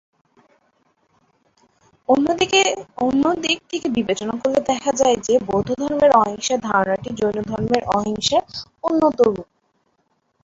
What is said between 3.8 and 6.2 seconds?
বিবেচনা করলে দেখা যায় যে, বৌদ্ধধর্মের